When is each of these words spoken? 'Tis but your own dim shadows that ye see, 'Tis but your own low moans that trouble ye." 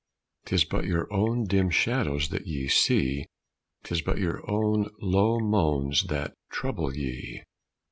'Tis 0.45 0.63
but 0.63 0.85
your 0.85 1.07
own 1.13 1.43
dim 1.45 1.69
shadows 1.69 2.29
that 2.29 2.47
ye 2.47 2.67
see, 2.67 3.27
'Tis 3.83 4.01
but 4.01 4.17
your 4.17 4.41
own 4.49 4.89
low 4.99 5.37
moans 5.39 6.05
that 6.05 6.33
trouble 6.49 6.97
ye." 6.97 7.43